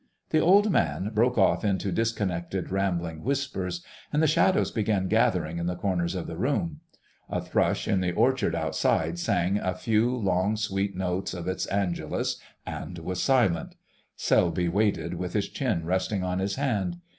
The 0.31 0.39
old 0.39 0.71
man 0.71 1.11
broke 1.13 1.37
off 1.37 1.63
into 1.63 1.91
disconnected, 1.91 2.71
rambling 2.71 3.23
whispers, 3.23 3.85
and 4.11 4.19
the 4.19 4.25
shadows 4.25 4.71
began 4.71 5.07
gathering 5.07 5.59
in 5.59 5.67
the 5.67 5.75
corners 5.75 6.15
of 6.15 6.25
the 6.25 6.37
room. 6.37 6.79
A 7.29 7.39
thrush 7.39 7.87
in 7.87 8.01
the 8.01 8.11
orchard 8.11 8.55
outside 8.55 9.19
sang 9.19 9.59
a 9.59 9.75
few 9.75 10.15
long, 10.17 10.55
sweet 10.57 10.95
notes 10.97 11.35
of 11.35 11.47
its 11.47 11.67
Angelus 11.67 12.39
and 12.65 12.97
was 12.97 13.21
silent. 13.21 13.75
Selby 14.15 14.67
waited 14.67 15.13
with 15.13 15.33
his 15.33 15.47
chin 15.47 15.85
resting 15.85 16.23
in 16.23 16.39
his 16.39 16.55
hand. 16.55 16.97